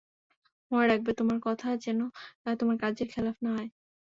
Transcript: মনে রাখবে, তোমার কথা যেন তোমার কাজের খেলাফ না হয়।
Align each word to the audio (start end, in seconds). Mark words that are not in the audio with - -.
মনে 0.71 0.85
রাখবে, 0.87 1.11
তোমার 1.19 1.39
কথা 1.47 1.67
যেন 1.85 1.99
তোমার 2.59 2.77
কাজের 2.83 3.07
খেলাফ 3.13 3.37
না 3.43 3.51
হয়। 3.55 3.69